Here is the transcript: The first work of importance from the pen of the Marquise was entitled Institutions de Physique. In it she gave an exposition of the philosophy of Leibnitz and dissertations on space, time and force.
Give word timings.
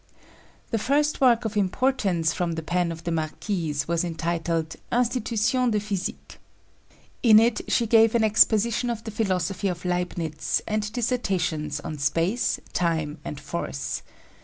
The 0.71 0.79
first 0.79 1.21
work 1.21 1.45
of 1.45 1.55
importance 1.55 2.33
from 2.33 2.53
the 2.53 2.63
pen 2.63 2.91
of 2.91 3.03
the 3.03 3.11
Marquise 3.11 3.87
was 3.87 4.03
entitled 4.03 4.75
Institutions 4.91 5.73
de 5.73 5.79
Physique. 5.79 6.39
In 7.21 7.37
it 7.37 7.61
she 7.67 7.85
gave 7.85 8.15
an 8.15 8.23
exposition 8.23 8.89
of 8.89 9.03
the 9.03 9.11
philosophy 9.11 9.67
of 9.67 9.85
Leibnitz 9.85 10.59
and 10.67 10.91
dissertations 10.91 11.79
on 11.81 11.99
space, 11.99 12.59
time 12.73 13.19
and 13.23 13.39
force. 13.39 14.01